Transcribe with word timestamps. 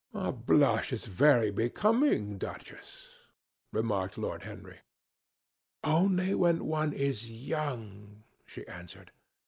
"A 0.15 0.31
blush 0.31 0.91
is 0.91 1.05
very 1.05 1.51
becoming, 1.51 2.39
Duchess," 2.39 3.09
remarked 3.71 4.17
Lord 4.17 4.41
Henry. 4.41 4.79
"Only 5.83 6.33
when 6.33 6.65
one 6.65 6.91
is 6.91 7.29
young," 7.31 8.23
she 8.47 8.67
answered. 8.67 9.11